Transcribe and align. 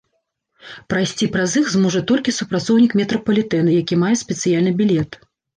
Прайсці 0.93 1.25
праз 1.35 1.51
іх 1.61 1.69
зможа 1.75 2.01
толькі 2.11 2.35
супрацоўнік 2.39 2.97
метрапалітэна, 3.03 3.79
які 3.81 4.03
мае 4.07 4.15
спецыяльны 4.23 4.71
білет. 4.83 5.25